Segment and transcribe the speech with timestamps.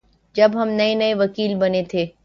[0.35, 2.05] جب ہم نئے نئے وکیل بنے تھے